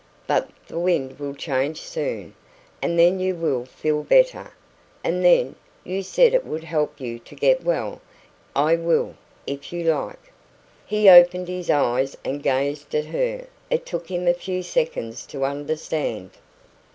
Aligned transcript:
But 0.25 0.49
the 0.67 0.79
wind 0.79 1.19
will 1.19 1.35
change 1.35 1.79
soon, 1.79 2.33
and 2.81 2.97
then 2.97 3.19
you 3.19 3.35
will 3.35 3.65
feel 3.65 4.01
better; 4.01 4.49
and 5.03 5.23
then 5.23 5.53
you 5.83 6.01
said 6.01 6.33
it 6.33 6.43
would 6.43 6.63
help 6.63 6.99
you 6.99 7.19
to 7.19 7.35
get 7.35 7.63
well 7.63 8.01
I 8.55 8.77
will 8.77 9.13
if 9.45 9.71
you 9.71 9.83
like" 9.93 10.33
He 10.87 11.07
opened 11.07 11.49
his 11.49 11.69
eyes 11.69 12.17
and 12.25 12.41
gazed 12.41 12.95
at 12.95 13.05
her. 13.05 13.45
It 13.69 13.85
took 13.85 14.09
him 14.09 14.27
a 14.27 14.33
few 14.33 14.63
seconds 14.63 15.23
to 15.27 15.45
understand. 15.45 16.31